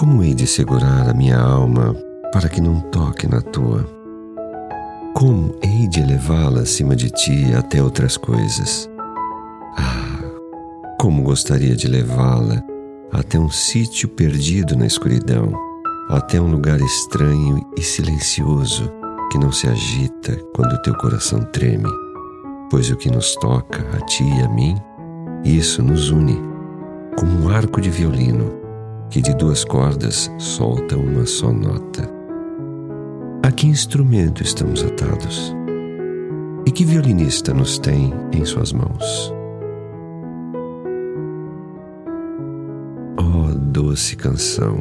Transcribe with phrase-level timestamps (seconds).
[0.00, 1.94] Como hei de segurar a minha alma
[2.32, 3.86] para que não toque na tua?
[5.12, 8.88] Como hei de elevá-la acima de ti até outras coisas?
[9.76, 10.24] Ah,
[10.98, 12.64] como gostaria de levá-la
[13.12, 15.52] até um sítio perdido na escuridão,
[16.08, 18.90] até um lugar estranho e silencioso
[19.30, 21.90] que não se agita quando teu coração treme,
[22.70, 24.80] pois o que nos toca a ti e a mim,
[25.44, 26.40] isso nos une,
[27.18, 28.59] como um arco de violino
[29.10, 32.08] que de duas cordas solta uma só nota.
[33.42, 35.52] A que instrumento estamos atados?
[36.64, 39.34] E que violinista nos tem em suas mãos?
[43.18, 44.78] Oh, doce canção